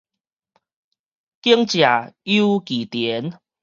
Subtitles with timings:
[0.03, 0.05] 耕者
[2.23, 3.37] 有其田